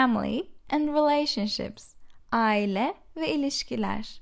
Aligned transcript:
family 0.00 0.48
and 0.70 0.94
relationships, 0.94 1.94
aile 2.32 2.94
ve 3.16 3.34
ilişkiler. 3.34 4.20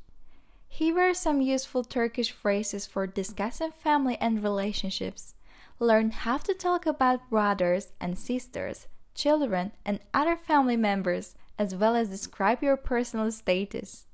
Here 0.68 0.98
are 0.98 1.14
some 1.14 1.40
useful 1.40 1.84
Turkish 1.84 2.32
phrases 2.32 2.84
for 2.84 3.06
discussing 3.06 3.70
family 3.70 4.16
and 4.20 4.42
relationships. 4.42 5.34
Learn 5.78 6.10
how 6.10 6.38
to 6.38 6.52
talk 6.52 6.84
about 6.86 7.30
brothers 7.30 7.92
and 8.00 8.18
sisters, 8.18 8.88
children, 9.14 9.70
and 9.84 10.00
other 10.12 10.36
family 10.36 10.76
members, 10.76 11.36
as 11.58 11.76
well 11.76 11.94
as 11.94 12.08
describe 12.08 12.60
your 12.60 12.76
personal 12.76 13.30
status. 13.30 14.06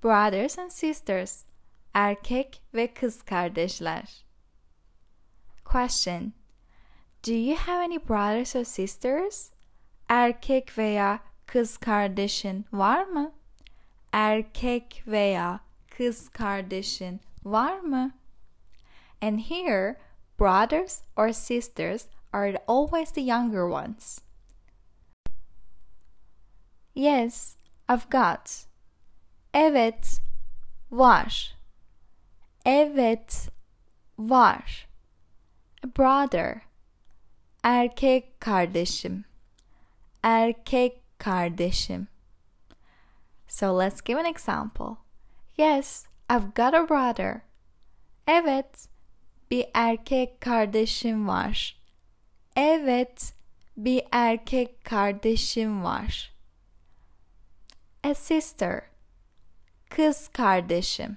Brothers 0.00 0.58
and 0.58 0.70
sisters, 0.70 1.44
erkek 1.92 2.60
ve 2.72 2.86
kız 2.86 3.22
kardeşler. 3.22 4.24
Question 5.64 6.34
Do 7.22 7.34
you 7.34 7.56
have 7.56 7.82
any 7.82 7.98
brothers 7.98 8.54
or 8.54 8.64
sisters? 8.64 9.50
Erkek 10.08 10.78
veya 10.78 11.20
kız 11.46 11.76
kardeşin 11.76 12.66
var 12.72 13.04
mı? 13.04 13.32
Erkek 14.12 15.02
veya 15.06 15.60
kız 15.90 16.28
kardeşin 16.28 17.20
var 17.44 17.80
mı? 17.80 18.10
And 19.22 19.40
here, 19.40 19.96
brothers 20.38 21.02
or 21.16 21.32
sisters 21.32 22.06
are 22.32 22.58
always 22.68 23.12
the 23.12 23.20
younger 23.20 23.62
ones. 23.62 24.20
Yes, 26.94 27.56
I've 27.88 28.08
got. 28.10 28.66
Evet, 29.54 30.20
var. 30.90 31.56
Evet, 32.64 33.48
var. 34.18 34.88
A 35.84 35.88
brother. 35.98 36.60
Erkek 37.64 38.40
kardeşim. 38.40 39.24
Erkek 40.26 41.18
kardeşim. 41.18 42.08
So 43.48 43.78
let's 43.78 44.00
give 44.00 44.18
an 44.18 44.24
example. 44.24 44.96
Yes, 45.56 46.06
I've 46.28 46.54
got 46.54 46.74
a 46.74 46.88
brother. 46.88 47.40
Evet, 48.26 48.88
bir 49.50 49.66
erkek 49.74 50.40
kardeşim 50.40 51.28
var. 51.28 51.76
Evet, 52.56 53.32
bir 53.76 54.02
erkek 54.12 54.84
kardeşim 54.84 55.84
var. 55.84 56.34
A 58.04 58.14
sister. 58.14 58.82
Kız 59.90 60.28
kardeşim. 60.28 61.16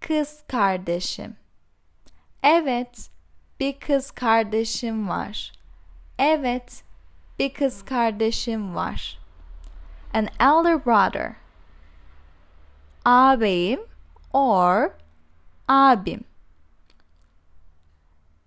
Kız 0.00 0.42
kardeşim. 0.48 1.36
Evet, 2.42 3.10
bir 3.60 3.80
kız 3.80 4.10
kardeşim 4.10 5.08
var. 5.08 5.52
Evet, 6.18 6.87
bir 7.38 7.54
kız 7.54 7.84
kardeşim 7.84 8.74
var. 8.74 9.18
An 10.14 10.28
elder 10.40 10.86
brother. 10.86 11.36
Ağabeyim 13.04 13.80
or 14.32 14.94
abim. 15.68 16.24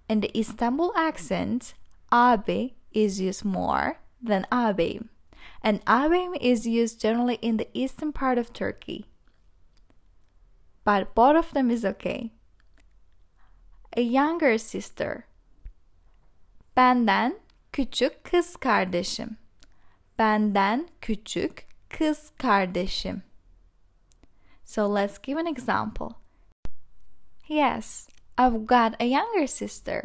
In 0.09 0.21
the 0.21 0.39
Istanbul 0.39 0.91
accent, 0.95 1.73
abi 2.11 2.75
is 2.91 3.21
used 3.21 3.45
more 3.45 3.95
than 4.27 4.45
abim, 4.51 5.09
and 5.63 5.79
abim 5.85 6.35
is 6.41 6.65
used 6.65 6.99
generally 6.99 7.37
in 7.41 7.57
the 7.57 7.69
eastern 7.73 8.11
part 8.11 8.37
of 8.37 8.53
Turkey. 8.53 9.05
But 10.83 11.15
both 11.15 11.37
of 11.37 11.53
them 11.53 11.71
is 11.71 11.85
okay. 11.85 12.31
A 13.95 14.01
younger 14.01 14.57
sister. 14.57 15.25
Benden 16.75 17.35
küçük 17.71 18.23
kız 18.23 18.55
kardeşim. 18.55 19.37
Benden 20.19 20.87
küçük 21.01 21.67
kız 21.89 22.31
kardeşim. 22.37 23.23
So 24.65 24.95
let's 24.95 25.21
give 25.21 25.39
an 25.39 25.45
example. 25.45 26.07
Yes, 27.47 28.07
I've 28.39 28.65
got 28.65 29.01
a 29.01 29.03
younger 29.03 29.47
sister. 29.47 30.03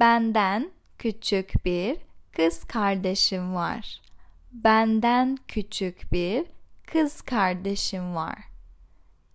Benden 0.00 0.70
küçük 0.98 1.64
bir 1.64 1.96
kız 2.32 2.64
kardeşim 2.64 3.54
var. 3.54 4.02
Benden 4.52 5.36
küçük 5.48 6.12
bir 6.12 6.46
kız 6.86 7.22
kardeşim 7.22 8.14
var. 8.14 8.38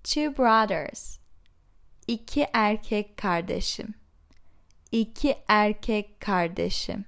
Two 0.03 0.37
brothers. 0.37 1.19
İki 2.07 2.47
erkek 2.53 3.17
kardeşim. 3.17 3.93
İki 4.91 5.37
erkek 5.47 6.19
kardeşim. 6.19 7.05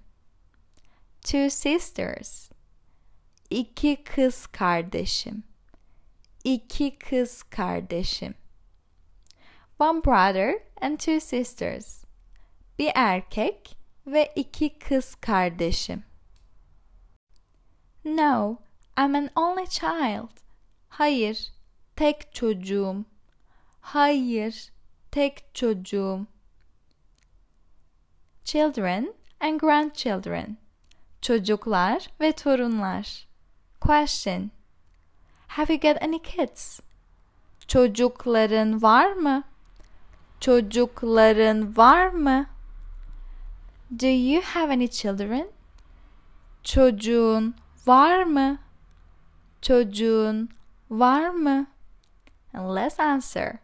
Two 1.22 1.50
sisters. 1.50 2.52
İki 3.50 4.04
kız 4.04 4.48
kardeşim. 4.48 5.44
İki 6.44 6.98
kız 7.00 7.44
kardeşim. 7.44 8.36
One 9.80 10.06
brother 10.06 10.64
and 10.82 10.98
two 10.98 11.20
sisters. 11.20 12.04
Bir 12.80 12.92
erkek 12.96 13.78
ve 14.08 14.34
iki 14.36 14.80
kız 14.80 15.16
kardeşim. 15.16 16.04
No, 18.06 18.58
I'm 18.98 19.16
an 19.16 19.30
only 19.36 19.66
child. 19.66 20.30
Hayır, 20.90 21.54
tek 21.96 22.34
çocuğum. 22.36 23.06
Hayır, 23.82 24.72
tek 25.12 25.56
çocuğum. 25.56 26.28
Children 28.52 29.14
and 29.40 29.60
grandchildren. 29.60 30.58
Çocuklar 31.22 32.08
ve 32.22 32.32
torunlar. 32.32 33.28
Question. 33.82 34.52
Have 35.48 35.74
you 35.74 35.80
got 35.80 36.02
any 36.02 36.20
kids? 36.20 36.80
Çocukların 37.68 38.82
var 38.82 39.12
mı? 39.14 39.44
Çocukların 40.40 41.78
var 41.78 42.08
mı? 42.08 42.46
Do 44.00 44.08
you 44.08 44.42
have 44.42 44.74
any 44.74 44.88
children? 44.88 45.48
Çocuğun 46.64 47.56
var 47.88 48.24
mı? 48.24 48.58
Çocuğun 49.62 50.50
var 50.90 51.30
mı? 51.30 51.68
And 52.54 52.76
let's 52.76 53.00
answer. 53.00 53.58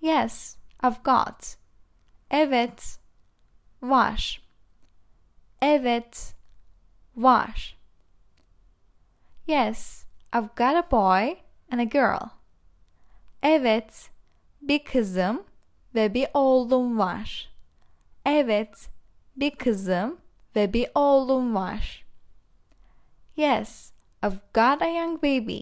Yes, 0.00 0.56
I've 0.84 1.00
got. 1.04 1.56
Evet, 2.30 3.01
var. 3.82 4.42
Evet, 5.62 6.34
var. 7.16 7.78
Yes, 9.46 10.04
I've 10.32 10.54
got 10.56 10.76
a 10.76 10.90
boy 10.90 11.36
and 11.70 11.80
a 11.80 11.84
girl. 11.84 12.28
Evet, 13.42 14.10
bir 14.62 14.84
kızım 14.84 15.44
ve 15.94 16.14
bir 16.14 16.28
oğlum 16.34 16.98
var. 16.98 17.54
Evet, 18.26 18.88
bir 19.36 19.50
kızım 19.50 20.20
ve 20.56 20.72
bir 20.72 20.88
oğlum 20.94 21.54
var. 21.54 22.04
Yes, 23.36 23.92
I've 24.24 24.40
got 24.54 24.82
a 24.82 24.86
young 24.86 25.22
baby. 25.22 25.60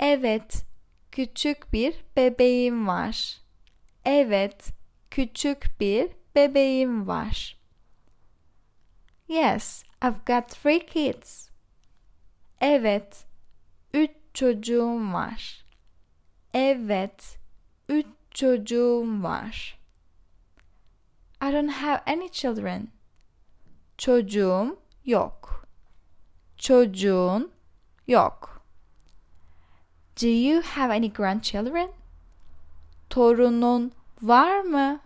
Evet, 0.00 0.64
küçük 1.12 1.72
bir 1.72 2.04
bebeğim 2.16 2.88
var. 2.88 3.40
Evet, 4.04 4.70
küçük 5.10 5.80
bir 5.80 6.21
bebeğim 6.34 7.06
var. 7.06 7.56
Yes, 9.28 9.84
I've 10.02 10.20
got 10.26 10.48
three 10.48 10.86
kids. 10.86 11.48
Evet, 12.60 13.26
üç 13.94 14.10
çocuğum 14.34 15.12
var. 15.12 15.64
Evet, 16.54 17.38
üç 17.88 18.06
çocuğum 18.30 19.22
var. 19.22 19.78
I 21.42 21.52
don't 21.52 21.72
have 21.72 22.02
any 22.06 22.28
children. 22.28 22.88
Çocuğum 23.98 24.78
yok. 25.04 25.66
Çocuğun 26.56 27.52
yok. 28.06 28.64
Do 30.22 30.26
you 30.28 30.62
have 30.62 30.94
any 30.94 31.12
grandchildren? 31.12 31.90
Torunun 33.10 33.92
var 34.22 34.60
mı? 34.60 35.00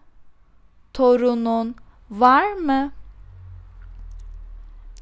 Torunun 0.96 1.76
var 2.10 2.52
mı? 2.52 2.92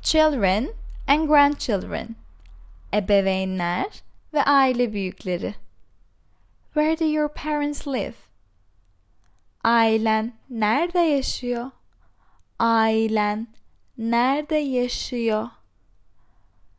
Children 0.02 0.68
and 1.08 1.28
grandchildren. 1.28 2.16
Ebeveynler 2.94 4.02
ve 4.32 4.42
aile 4.42 4.92
büyükleri. 4.92 5.54
Where 6.64 6.98
do 6.98 7.04
your 7.04 7.28
parents 7.28 7.86
live? 7.86 8.14
Ailen 9.64 10.32
nerede 10.50 10.98
yaşıyor? 10.98 11.70
Ailen 12.58 13.48
nerede 13.98 14.56
yaşıyor? 14.56 15.48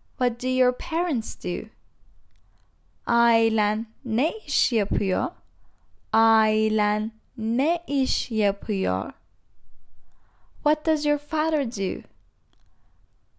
What 0.09 0.43
do 0.43 0.47
your 0.47 0.73
parents 0.73 1.43
do? 1.43 1.67
Ailen 3.05 3.87
ne 4.05 4.37
iş 4.37 4.71
yapıyor? 4.71 5.27
Ailen 6.13 7.11
ne 7.37 7.83
iş 7.87 8.31
yapıyor? 8.31 9.11
What 10.55 10.85
does 10.85 11.05
your 11.05 11.19
father 11.19 11.71
do? 11.71 12.01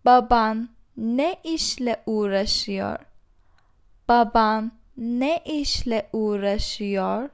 Baban 0.04 0.69
ne 0.96 1.40
işle 1.44 2.02
uğraşıyor? 2.06 2.98
Baban 4.08 4.72
ne 4.96 5.43
işle 5.44 6.08
uğraşıyor? 6.12 7.31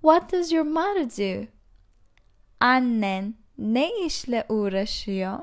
What 0.00 0.32
does 0.32 0.52
your 0.52 0.64
mother 0.64 1.10
do? 1.10 1.46
Annen 2.60 3.34
ne 3.58 4.04
işle 4.06 4.46
uğraşıyor? 4.48 5.38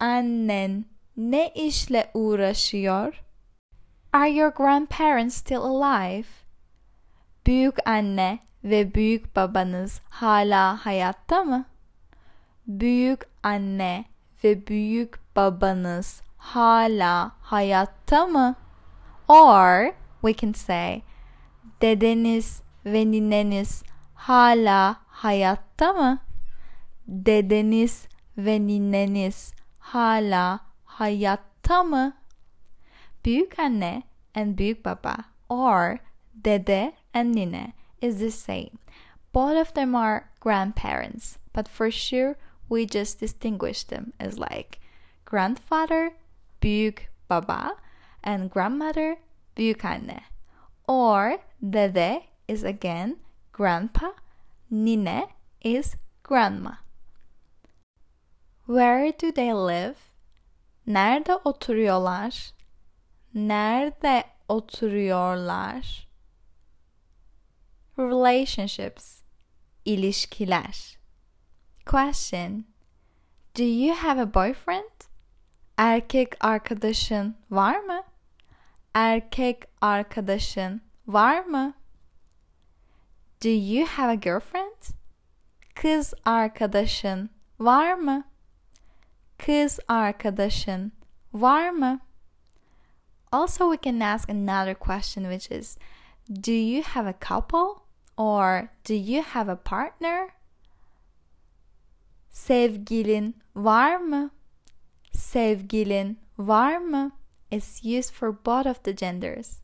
Annen 0.00 0.84
ne 1.16 1.52
işle 1.54 2.10
uğraşıyor? 2.14 3.24
Are 4.12 4.30
your 4.30 4.52
grandparents 4.52 5.36
still 5.36 5.62
alive? 5.62 6.47
Büyük 7.46 7.88
anne 7.88 8.38
ve 8.64 8.94
büyük 8.94 9.36
babanız 9.36 10.00
hala 10.10 10.86
hayatta 10.86 11.44
mı? 11.44 11.64
Büyük 12.66 13.20
anne 13.42 14.04
ve 14.44 14.66
büyük 14.66 15.36
babanız 15.36 16.22
hala 16.36 17.32
hayatta 17.40 18.26
mı? 18.26 18.54
Or 19.28 19.92
we 20.20 20.34
can 20.34 20.52
say 20.52 21.02
dedeniz 21.82 22.62
ve 22.86 23.10
nineniz 23.10 23.82
hala 24.14 24.96
hayatta 25.08 25.92
mı? 25.92 26.18
Dedeniz 27.06 28.08
ve 28.38 28.60
nineniz 28.66 29.52
hala 29.78 30.60
hayatta 30.84 31.82
mı? 31.82 32.12
Büyük 33.24 33.58
anne 33.58 34.02
and 34.34 34.58
büyük 34.58 34.84
baba 34.84 35.16
or 35.48 35.96
dede 36.34 36.92
and 37.14 37.34
nine 37.34 37.72
is 38.00 38.18
the 38.18 38.30
same. 38.30 38.78
Both 39.32 39.56
of 39.56 39.74
them 39.74 39.94
are 39.94 40.30
grandparents, 40.40 41.38
but 41.52 41.68
for 41.68 41.90
sure 41.90 42.36
we 42.68 42.86
just 42.86 43.20
distinguish 43.20 43.84
them 43.84 44.12
as 44.18 44.38
like 44.38 44.80
grandfather, 45.24 46.12
büyük 46.60 47.08
baba, 47.28 47.76
and 48.22 48.50
grandmother, 48.50 49.16
büyük 49.56 49.84
anne. 49.84 50.22
Or 50.86 51.38
dede 51.62 52.22
is 52.46 52.64
again 52.64 53.16
grandpa, 53.52 54.12
nine 54.70 55.26
is 55.60 55.96
grandma. 56.22 56.76
Where 58.66 59.12
do 59.12 59.32
they 59.32 59.52
live? 59.52 59.96
Nerede 60.86 61.40
oturuyorlar? 61.44 62.52
Nerede 63.34 64.24
oturuyorlar? 64.48 66.07
Relationships, 67.98 69.22
ilişkiler. 69.84 70.98
Question. 71.86 72.64
Do 73.54 73.62
you 73.62 73.94
have 73.94 74.20
a 74.20 74.34
boyfriend? 74.34 74.90
Erkek 75.76 76.44
arkadaşın 76.44 77.36
var 77.50 77.80
mı? 77.80 78.02
Erkek 78.94 79.62
arkadaşın 79.80 80.82
var 81.06 81.44
mı? 81.44 81.74
Do 83.44 83.48
you 83.48 83.86
have 83.86 84.10
a 84.10 84.14
girlfriend? 84.14 84.82
Kız 85.74 86.14
arkadaşın 86.24 87.30
var 87.60 87.94
mı? 87.94 88.24
Kız 89.38 89.80
arkadaşın 89.88 90.92
var 91.32 91.70
mı? 91.70 92.00
Also, 93.32 93.72
we 93.72 93.90
can 93.90 94.00
ask 94.00 94.30
another 94.30 94.74
question, 94.74 95.24
which 95.24 95.52
is 95.52 95.78
Do 96.30 96.52
you 96.52 96.82
have 96.82 97.06
a 97.06 97.14
couple? 97.14 97.87
Or 98.18 98.72
do 98.84 98.94
you 98.94 99.22
have 99.22 99.48
a 99.48 99.56
partner? 99.56 100.34
Sevgilin 102.30 103.34
var 103.54 103.96
mı? 103.96 104.30
Sevgilin 105.12 106.18
var 106.38 106.76
mı? 106.76 107.12
is 107.50 107.80
used 107.82 108.12
for 108.12 108.32
both 108.32 108.66
of 108.66 108.82
the 108.82 108.92
genders. 108.92 109.60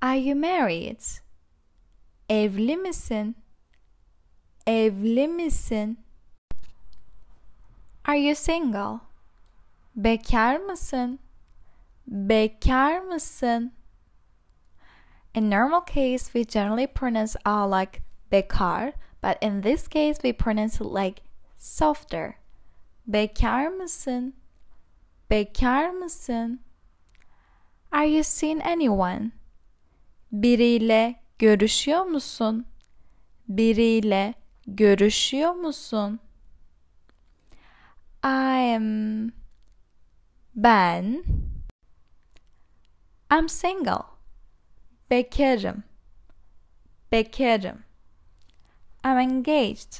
Are 0.00 0.16
you 0.16 0.34
married? 0.34 1.02
Evli 2.28 2.76
misin? 2.76 3.34
Evli 4.66 5.26
misin? 5.28 5.98
Are 8.04 8.16
you 8.16 8.34
single? 8.34 9.00
Bekar 9.96 10.56
mısın? 10.56 11.18
Bekar 12.06 13.00
mısın? 13.00 13.72
In 15.38 15.48
normal 15.48 15.82
case, 15.82 16.34
we 16.34 16.44
generally 16.44 16.88
pronounce 16.88 17.36
a 17.46 17.64
like 17.64 18.02
bekar, 18.28 18.94
but 19.20 19.38
in 19.40 19.60
this 19.60 19.86
case, 19.86 20.18
we 20.20 20.32
pronounce 20.32 20.80
it 20.80 20.86
like 20.86 21.22
softer. 21.56 22.40
Bekar 23.06 23.68
mısın? 23.68 24.34
Bekar 25.30 25.90
mısın? 25.90 26.60
Are 27.92 28.06
you 28.06 28.24
seeing 28.24 28.60
anyone? 28.66 29.30
Biriyle 30.32 31.22
görüşüyor 31.38 32.02
musun? 32.02 32.66
Biriyle 33.48 34.34
görüşüyor 34.66 35.52
musun? 35.52 36.20
I 38.24 38.74
am 38.74 39.32
ben 40.56 41.22
I'm 43.30 43.48
single. 43.48 44.17
Bekarım. 45.10 45.82
Bekarım. 47.12 47.78
I'm 49.04 49.18
engaged. 49.18 49.92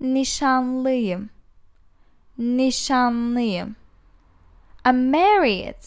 Nişanlıyım. 0.00 1.30
Nişanlıyım. 2.38 3.76
I'm 4.86 5.10
married. 5.10 5.82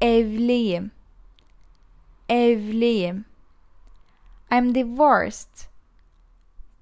Evliyim. 0.00 0.90
Evliyim. 2.28 3.24
I'm 4.52 4.74
divorced. 4.74 5.68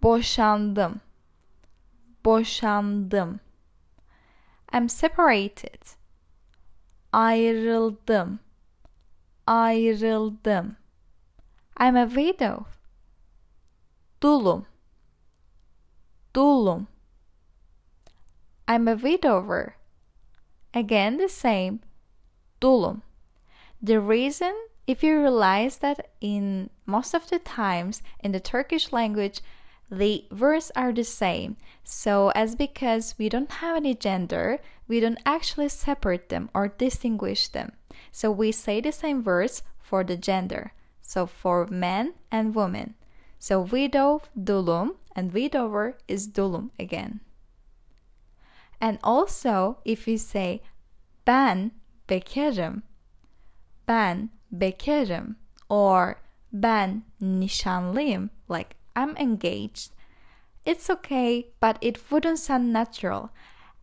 Boşandım. 0.03 1.01
Boşandım. 2.25 3.41
I'm 4.75 4.89
separated. 4.89 5.83
Ayrıldım. 7.13 8.41
Ayrıldım. 9.47 10.77
I'm 11.79 11.97
a 11.97 12.07
widow. 12.07 12.67
Dulum. 14.21 14.67
Dulum. 16.35 16.87
I'm 18.69 18.87
a 18.87 18.95
widower. 18.95 19.77
Again, 20.75 21.17
the 21.17 21.29
same. 21.29 21.81
Dulum. 22.61 23.03
The 23.83 23.99
reason, 23.99 24.55
if 24.87 25.03
you 25.03 25.19
realize 25.19 25.79
that 25.79 26.11
in 26.21 26.71
most 26.87 27.15
of 27.15 27.31
the 27.31 27.39
times 27.39 28.03
in 28.23 28.33
the 28.33 28.41
Turkish 28.41 28.93
language, 28.93 29.41
the 29.91 30.27
verbs 30.31 30.71
are 30.77 30.93
the 30.93 31.03
same. 31.03 31.57
So, 31.83 32.31
as 32.35 32.55
because 32.55 33.15
we 33.19 33.29
don't 33.29 33.51
have 33.51 33.77
any 33.77 33.95
gender, 33.95 34.59
we 34.87 35.01
don't 35.01 35.19
actually 35.25 35.69
separate 35.71 36.29
them 36.29 36.51
or 36.55 36.69
distinguish 36.69 37.49
them. 37.49 37.73
So, 38.13 38.31
we 38.31 38.53
say 38.53 38.81
the 38.81 38.93
same 38.93 39.23
words 39.23 39.63
for 39.79 40.05
the 40.05 40.17
gender. 40.17 40.73
So, 41.03 41.27
for 41.27 41.67
men 41.67 42.15
and 42.31 42.55
women. 42.55 42.95
So, 43.39 43.61
widow, 43.61 44.23
dulum, 44.39 44.97
and 45.17 45.33
widower 45.33 45.97
is 46.07 46.29
dulum 46.29 46.71
again. 46.79 47.21
And 48.81 48.99
also, 49.03 49.79
if 49.85 50.09
you 50.09 50.19
say 50.19 50.63
ben 51.25 51.73
bekarım, 52.09 52.83
ben 53.87 54.31
bekarım, 54.53 55.37
or 55.69 56.17
ben 56.53 57.05
nişanlıyım, 57.21 58.31
like 58.49 58.77
I'm 58.97 59.17
engaged, 59.17 59.93
it's 60.65 60.91
okay, 60.91 61.47
but 61.61 61.79
it 61.81 61.97
wouldn't 62.11 62.39
sound 62.39 62.73
natural. 62.73 63.31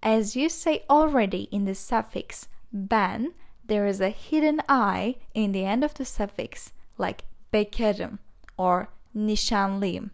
As 0.04 0.36
you 0.36 0.50
say 0.50 0.84
already 0.90 1.48
in 1.52 1.66
the 1.66 1.76
suffix 1.76 2.48
ben, 2.72 3.34
there 3.68 3.86
is 3.86 4.02
a 4.02 4.10
hidden 4.10 4.62
I 4.68 5.16
in 5.34 5.52
the 5.52 5.66
end 5.66 5.84
of 5.84 5.94
the 5.94 6.06
suffix, 6.06 6.72
like 6.98 7.24
bekarım 7.54 8.20
or 8.58 8.90
nishanlim. 9.16 10.12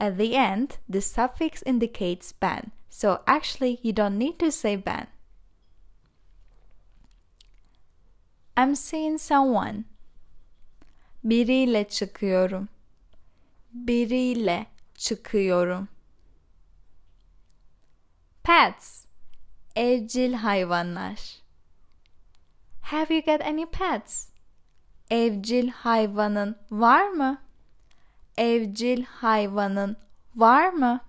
At 0.00 0.16
the 0.16 0.34
end, 0.34 0.78
the 0.88 1.00
suffix 1.00 1.62
indicates 1.66 2.32
ben, 2.32 2.72
so 2.88 3.20
actually 3.26 3.78
you 3.82 3.92
don't 3.92 4.18
need 4.18 4.38
to 4.38 4.50
say 4.50 4.76
ben. 4.76 5.06
I'm 8.56 8.74
seeing 8.74 9.18
someone. 9.18 9.84
Biriyle 11.24 11.88
çıkıyorum. 11.88 12.68
Biriyle 13.72 14.66
çıkıyorum. 14.94 15.88
Pets. 18.42 19.04
Evcil 19.76 20.32
hayvanlar. 20.32 21.39
Have 22.90 23.08
you 23.12 23.22
got 23.22 23.40
any 23.40 23.66
pets? 23.66 24.32
Evcil 25.10 25.68
hayvanın 25.68 26.56
var 26.70 27.08
mı? 27.08 27.42
Evcil 28.36 29.04
hayvanın 29.04 29.96
var 30.36 30.68
mı? 30.68 31.00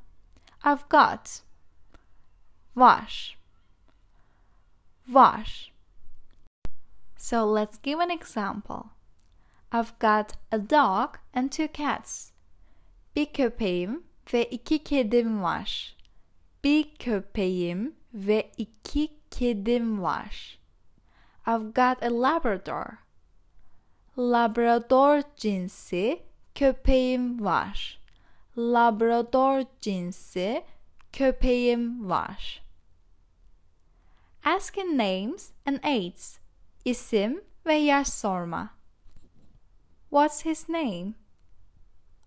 I've 0.65 0.83
got. 0.89 1.41
Var. 2.75 3.37
Var. 5.07 5.73
So 7.17 7.55
let's 7.55 7.81
give 7.83 8.03
an 8.03 8.09
example. 8.09 8.83
I've 9.71 9.93
got 9.99 10.33
a 10.51 10.69
dog 10.69 11.17
and 11.33 11.49
two 11.49 11.67
cats. 11.73 12.31
Bir 13.15 13.33
köpeğim 13.33 14.03
ve 14.33 14.45
iki 14.45 14.83
kedim 14.83 15.43
var. 15.43 15.97
Bir 16.63 16.95
köpeğim 16.95 17.95
ve 18.13 18.51
iki 18.57 19.19
kedim 19.31 20.01
var. 20.01 20.60
I've 21.51 21.73
got 21.73 22.01
a 22.01 22.09
Labrador. 22.09 22.99
Labrador 24.15 25.23
cinsi 25.35 26.21
köpeğim 26.55 27.45
var. 27.45 27.99
Labrador 28.57 29.63
cinsi 29.81 30.63
köpeğim 31.11 32.09
var. 32.09 32.61
Asking 34.45 34.95
names 34.95 35.51
and 35.65 35.79
aids. 35.83 36.37
İsim 36.85 37.43
ve 37.65 37.73
yaş 37.73 38.07
sorma. 38.07 38.69
What's 40.09 40.45
his 40.45 40.69
name? 40.69 41.13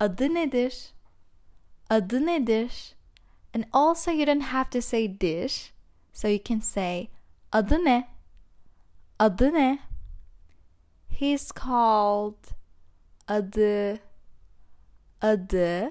Adı 0.00 0.34
nedir? 0.34 0.92
Adı 1.90 2.26
nedir? 2.26 2.94
And 3.54 3.64
also 3.72 4.10
you 4.10 4.26
don't 4.26 4.42
have 4.42 4.70
to 4.70 4.82
say 4.82 5.20
dish. 5.20 5.72
So 6.12 6.28
you 6.28 6.40
can 6.44 6.60
say 6.60 7.08
adı 7.52 7.84
ne? 7.84 8.13
Adı 9.18 9.52
ne? 9.52 9.78
He's 11.08 11.50
called 11.52 12.44
adı 13.28 13.98
adı 15.20 15.90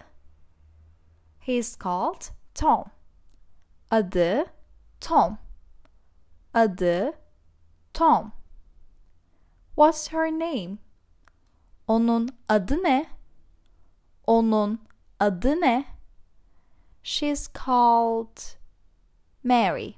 He's 1.39 1.75
called 1.75 2.31
Tom. 2.55 2.85
Adı 3.91 4.45
Tom. 5.01 5.37
Adı 6.53 7.13
Tom. 7.93 8.31
What's 9.75 10.07
her 10.07 10.31
name? 10.31 10.77
Onun 11.87 12.29
adı 12.49 12.83
ne? 12.83 13.05
Onun 14.27 14.79
adı 15.19 15.61
ne? 15.61 15.85
She's 17.03 17.49
called 17.65 18.39
Mary. 19.43 19.93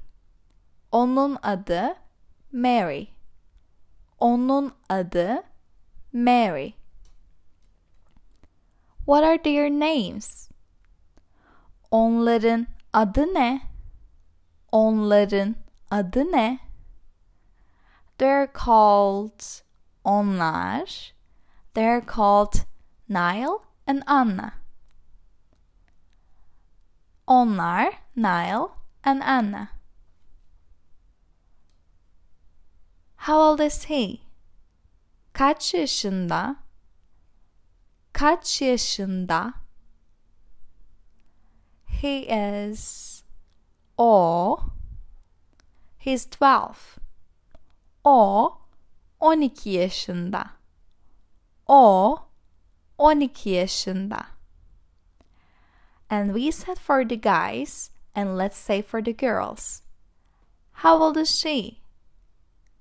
Onun 0.91 1.37
adı 1.43 1.95
Mary. 2.51 3.14
Onun 4.25 4.73
adı 4.89 5.43
Mary. 6.13 6.73
What 9.05 9.23
are 9.23 9.37
their 9.37 9.69
names? 9.69 10.49
Onların 11.91 12.67
adı 12.93 13.33
ne? 13.33 13.61
Onların 14.71 15.55
adı 15.91 16.31
ne? 16.31 16.59
They're 18.17 18.47
called 18.65 19.41
onlar. 20.03 21.13
They're 21.73 22.05
called 22.15 22.53
Nile 23.09 23.59
and 23.87 24.01
Anna. 24.07 24.53
Onlar 27.27 27.93
Nile 28.15 28.69
and 29.03 29.21
Anna. 29.21 29.74
How 33.25 33.41
old 33.41 33.59
is 33.59 33.85
he? 33.85 34.19
Kaç 35.33 35.73
yaşında? 35.73 36.55
Kaç 38.13 38.61
yaşında? 38.61 39.53
He 41.85 42.19
is 42.19 43.23
o 43.97 44.59
He's 45.97 46.27
12. 46.27 46.99
O 48.03 48.57
12 49.19 49.69
yaşında. 49.69 50.49
O 51.67 52.17
12 52.97 53.49
yaşında. 53.49 54.25
And 56.09 56.35
we 56.35 56.51
said 56.51 56.77
for 56.77 57.09
the 57.09 57.15
guys 57.15 57.89
and 58.15 58.37
let's 58.37 58.57
say 58.57 58.83
for 58.83 59.03
the 59.03 59.13
girls. 59.13 59.81
How 60.73 61.03
old 61.03 61.17
is 61.17 61.29
she? 61.29 61.84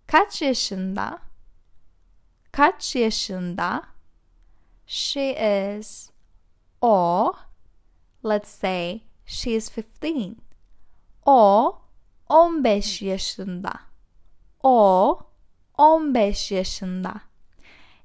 Kaç 0.06 0.42
yaşında? 0.42 1.18
Kaç 2.52 2.96
yaşında? 2.96 3.82
She 4.86 5.30
is 5.78 6.10
Or 6.84 7.32
let's 8.22 8.48
say 8.48 9.04
she 9.24 9.54
is 9.54 9.70
15. 9.70 10.36
O 11.26 11.78
15 12.28 13.02
yaşında. 13.02 13.72
O 14.62 15.18
15 15.78 16.52
yaşında. 16.52 17.20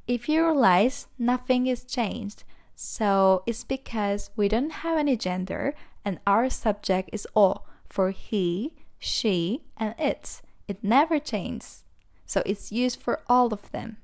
If 0.08 0.30
you 0.30 0.46
realize 0.46 1.08
nothing 1.20 1.68
is 1.68 1.86
changed, 1.86 2.44
so 2.76 3.44
it's 3.46 3.64
because 3.70 4.32
we 4.38 4.50
don't 4.50 4.72
have 4.72 4.98
any 4.98 5.18
gender 5.18 5.74
and 6.06 6.20
our 6.26 6.50
subject 6.50 7.10
is 7.14 7.28
o 7.36 7.66
for 7.90 8.12
he, 8.12 8.72
she, 9.00 9.62
and 9.78 9.94
it. 10.00 10.42
It 10.70 10.84
never 10.84 11.20
changes. 11.20 11.84
So 12.30 12.44
it's 12.46 12.72
used 12.72 13.02
for 13.02 13.22
all 13.28 13.52
of 13.52 13.72
them. 13.72 13.98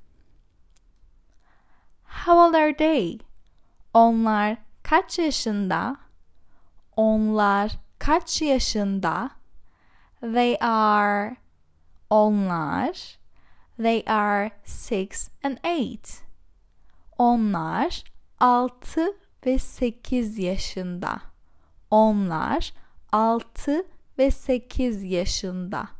How 2.25 2.39
old 2.39 2.55
are 2.55 2.73
they? 2.73 3.19
Onlar 3.93 4.57
kaç 4.83 5.19
yaşında? 5.19 5.97
Onlar 6.95 7.77
kaç 7.99 8.41
yaşında? 8.41 9.29
They 10.21 10.57
are 10.61 11.37
onlar 12.09 13.17
they 13.77 14.03
are 14.07 14.51
six 14.63 15.29
and 15.43 15.57
eight. 15.63 16.23
Onlar 17.17 18.03
altı 18.39 19.17
ve 19.45 19.59
sekiz 19.59 20.39
yaşında. 20.39 21.21
Onlar 21.91 22.73
altı 23.11 23.87
ve 24.17 24.31
sekiz 24.31 25.03
yaşında. 25.03 25.94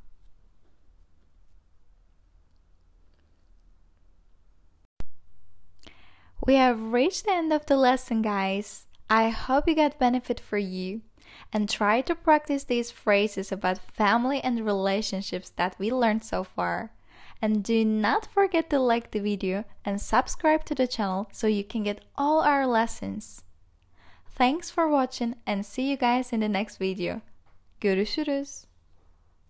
We 6.46 6.56
have 6.56 6.94
reached 6.94 7.26
the 7.26 7.32
end 7.32 7.52
of 7.52 7.66
the 7.66 7.76
lesson, 7.76 8.22
guys. 8.22 8.86
I 9.10 9.30
hope 9.30 9.68
you 9.68 9.76
got 9.76 9.98
benefit 9.98 10.40
for 10.40 10.60
you 10.60 11.02
and 11.52 11.68
try 11.68 12.02
to 12.02 12.14
practice 12.14 12.64
these 12.64 12.92
phrases 12.92 13.52
about 13.52 13.80
family 13.80 14.42
and 14.42 14.64
relationships 14.64 15.50
that 15.56 15.76
we 15.80 15.92
learned 15.92 16.24
so 16.24 16.44
far. 16.44 16.92
And 17.42 17.64
do 17.64 17.84
not 17.84 18.28
forget 18.28 18.70
to 18.70 18.80
like 18.80 19.12
the 19.12 19.20
video 19.20 19.66
and 19.84 20.00
subscribe 20.00 20.66
to 20.66 20.76
the 20.76 20.88
channel 20.88 21.28
so 21.32 21.48
you 21.48 21.64
can 21.64 21.84
get 21.84 22.06
all 22.16 22.42
our 22.42 22.68
lessons. 22.68 23.44
Thanks 24.28 24.70
for 24.70 24.88
watching 24.88 25.36
and 25.48 25.66
see 25.66 25.90
you 25.90 25.98
guys 25.98 26.32
in 26.32 26.42
the 26.42 26.50
next 26.50 26.78
video. 26.78 27.22
Görüşürüz. 27.82 28.75